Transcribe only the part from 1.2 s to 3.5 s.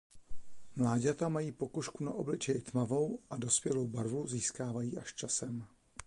mají pokožku na obličeji tmavou a